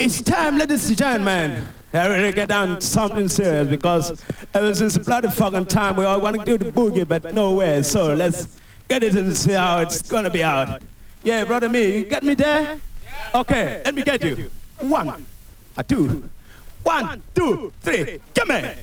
It's 0.00 0.22
time, 0.22 0.58
ladies 0.58 0.88
and 0.90 0.96
gentlemen. 0.96 1.66
I 1.92 2.06
really 2.06 2.30
get 2.30 2.48
down 2.50 2.80
something 2.80 3.26
serious 3.28 3.66
because 3.66 4.24
ever 4.54 4.72
since 4.72 4.96
bloody 4.96 5.28
fucking 5.28 5.66
time 5.66 5.96
we 5.96 6.04
all 6.04 6.20
want 6.20 6.38
to 6.38 6.44
do 6.44 6.56
the 6.56 6.70
boogie, 6.70 7.08
but 7.08 7.34
nowhere. 7.34 7.82
So 7.82 8.14
let's 8.14 8.60
get 8.86 9.02
it 9.02 9.16
and 9.16 9.36
see 9.36 9.54
how 9.54 9.80
it's 9.80 10.02
gonna 10.02 10.30
be 10.30 10.44
out. 10.44 10.80
Yeah, 11.24 11.44
brother, 11.44 11.68
me, 11.68 11.98
you 11.98 12.04
get 12.04 12.22
me 12.22 12.34
there? 12.34 12.78
Okay, 13.34 13.82
let 13.84 13.92
me 13.92 14.04
get 14.04 14.22
you. 14.22 14.48
One, 14.78 15.26
a 15.76 15.82
two, 15.82 16.30
one, 16.84 17.20
two, 17.34 17.72
three, 17.80 18.20
come 18.36 18.50
here. 18.50 18.78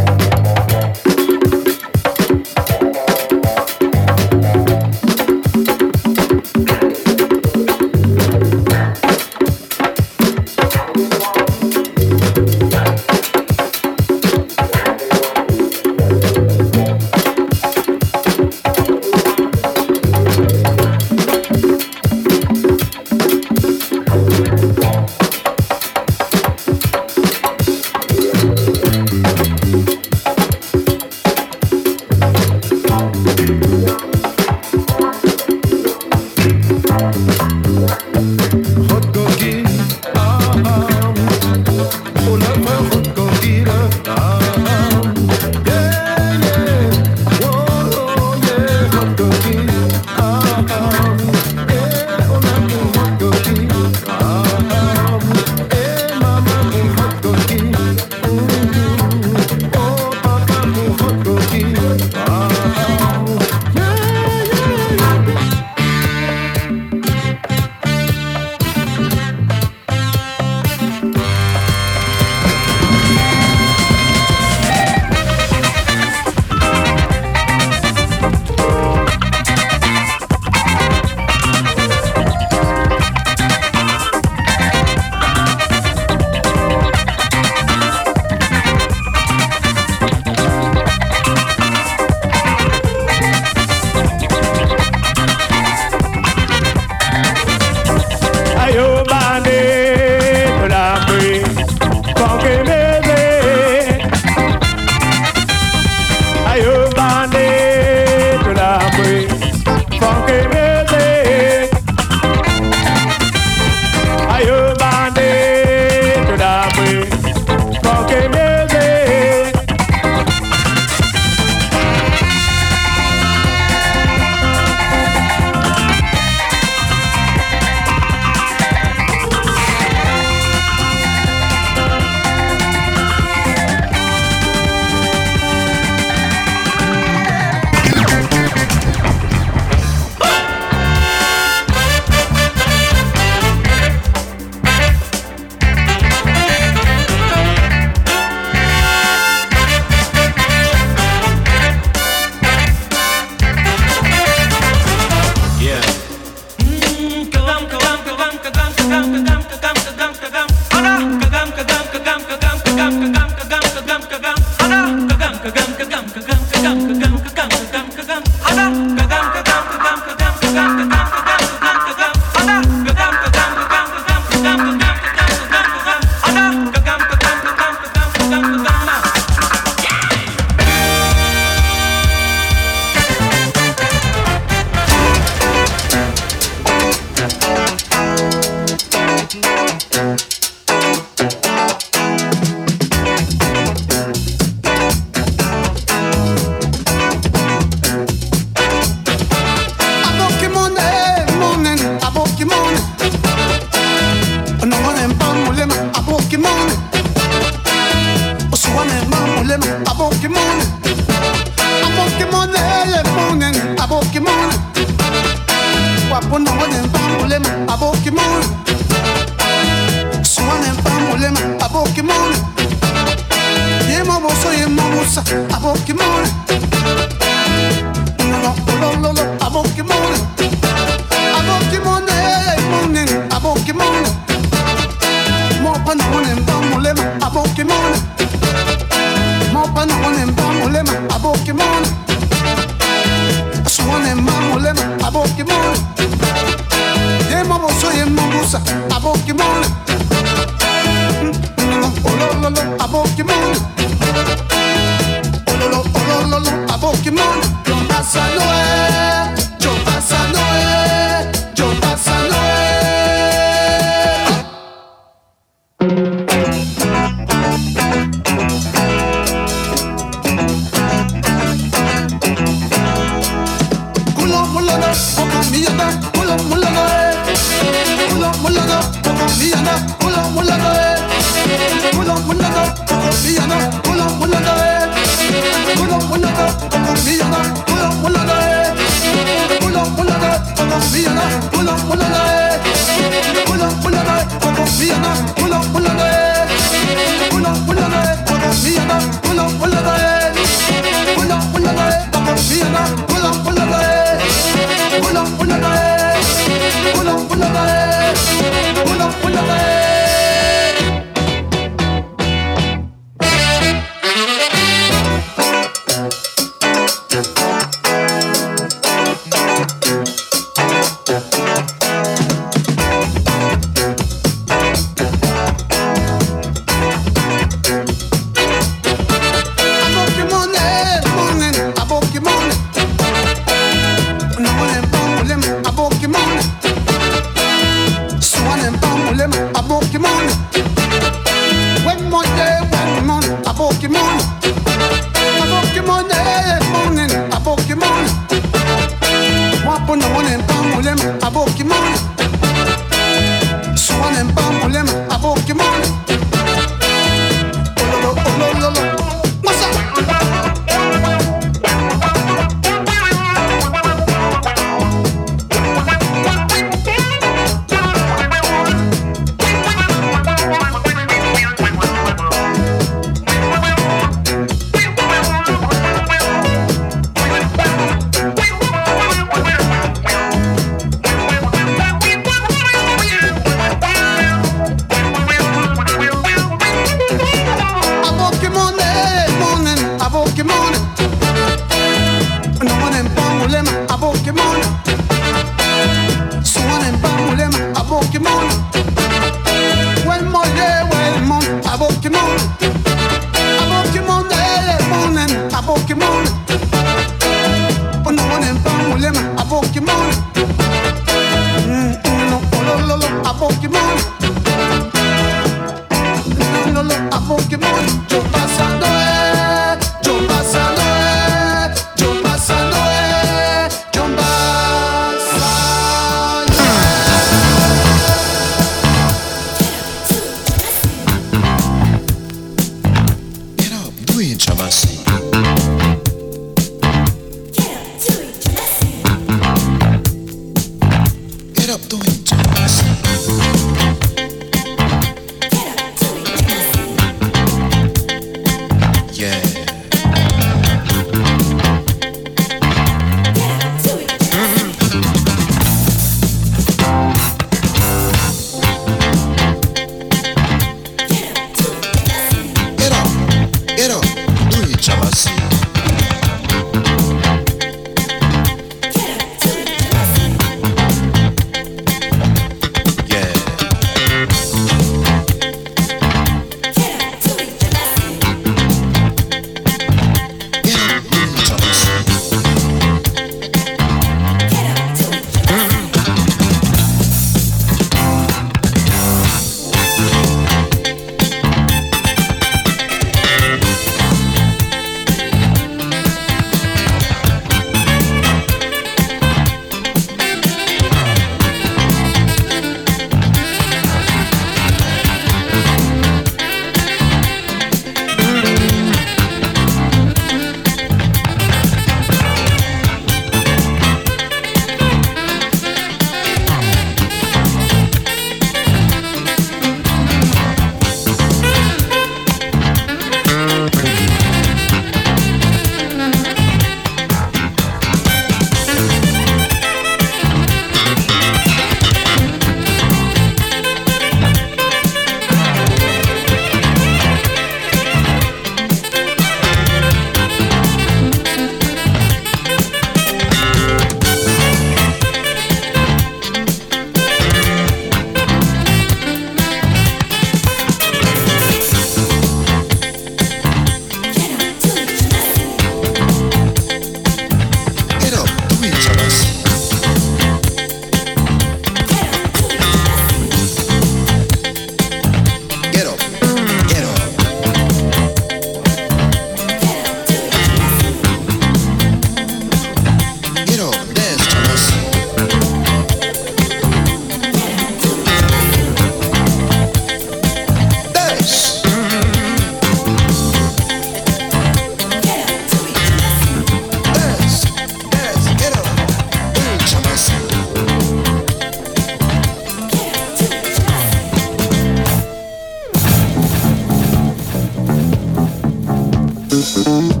Mm-hmm. 599.63 600.00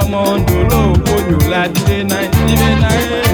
ọmọ 0.00 0.18
Oǹdó 0.32 0.58
lóògbòjò 0.70 1.38
láti 1.52 1.80
dé 1.88 1.98
Nàìjíríà. 2.10 3.27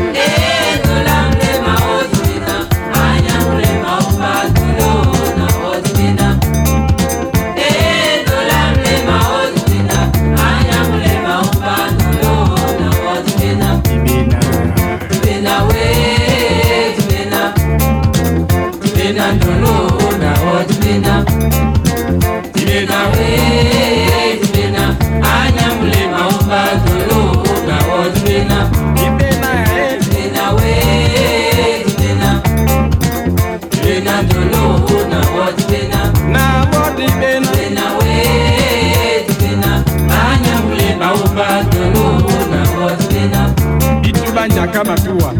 kama 44.75 44.95
tua 44.97 45.35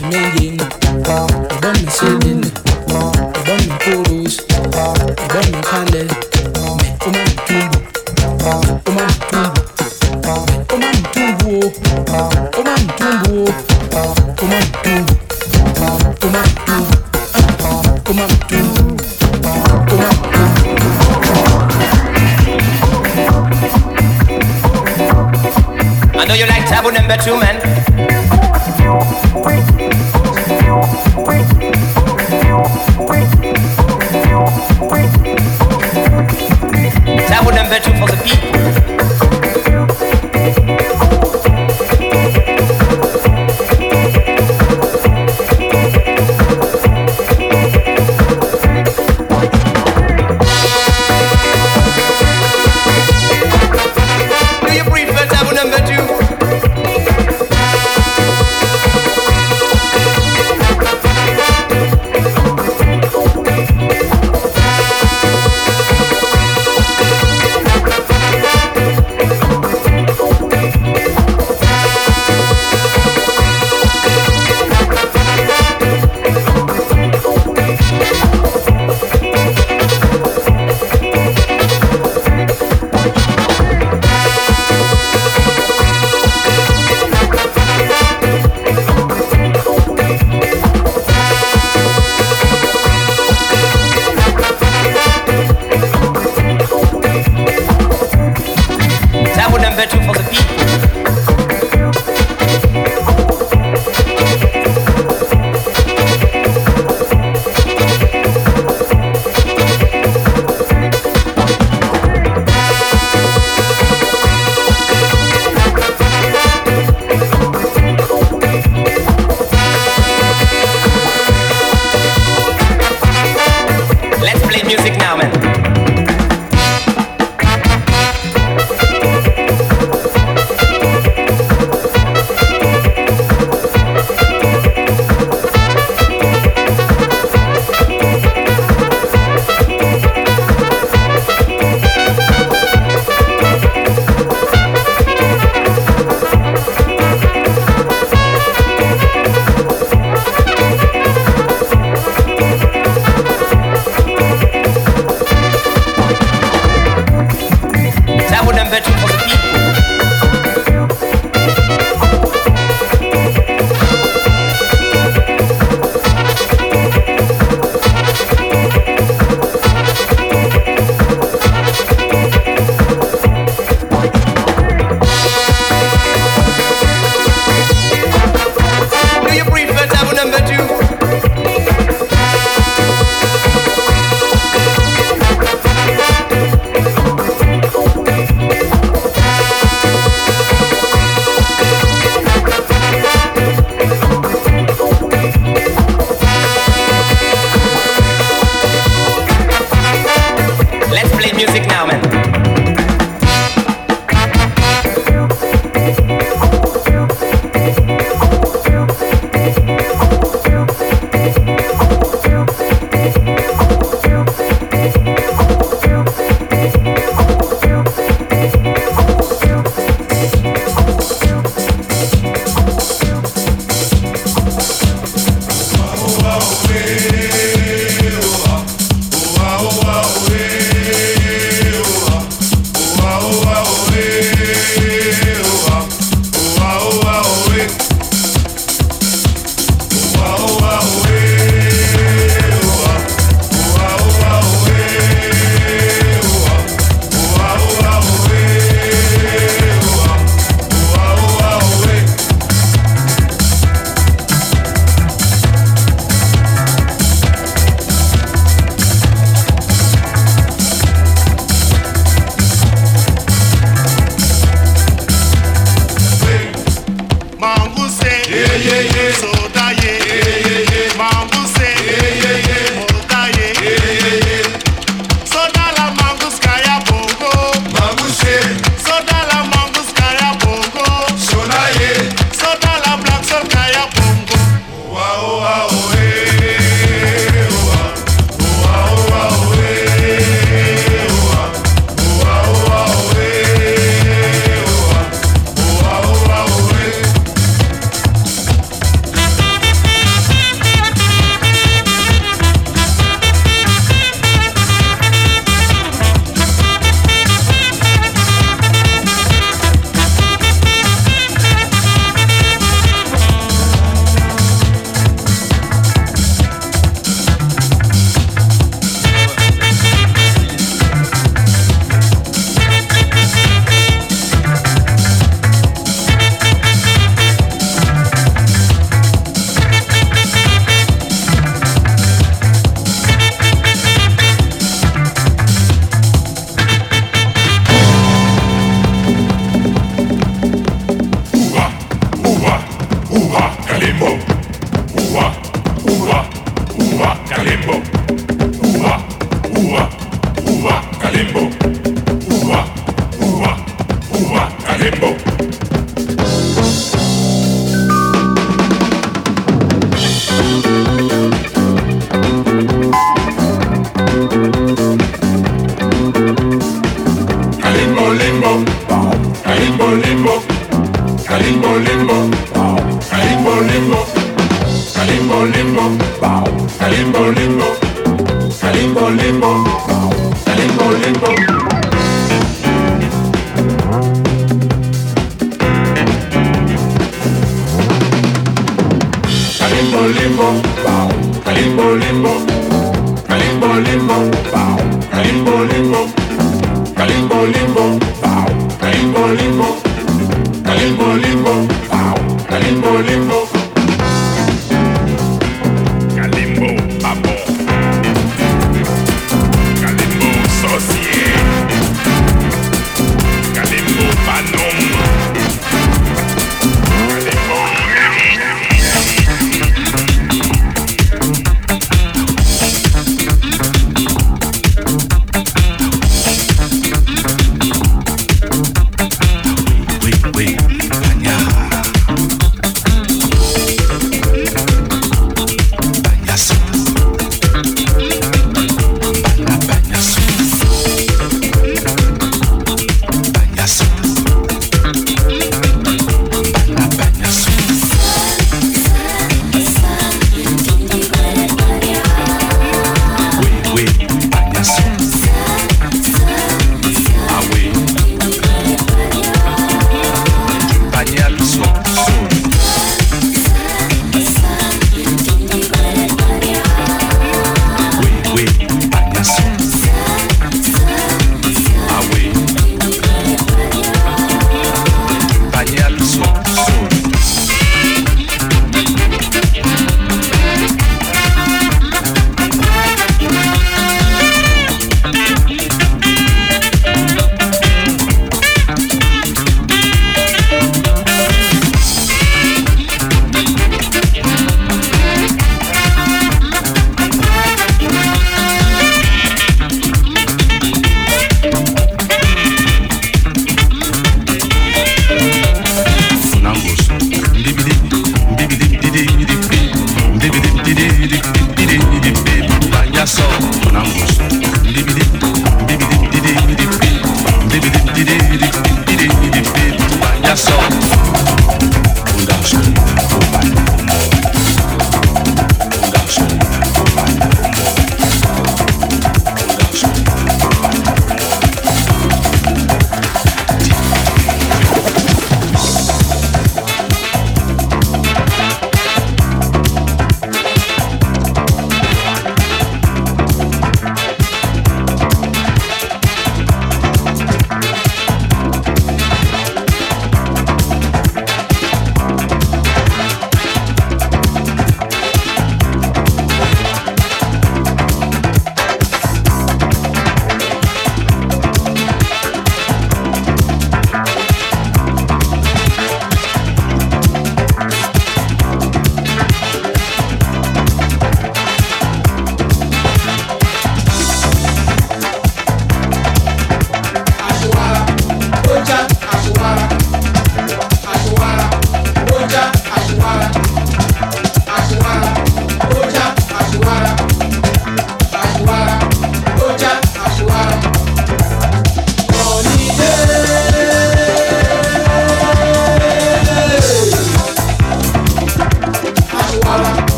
to 0.00 0.08
me, 0.08 0.56
Don 1.60 1.74
me 2.24 2.39